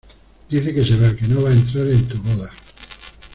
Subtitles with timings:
[0.49, 2.49] dice que se va, que no va a entrar en tu boda.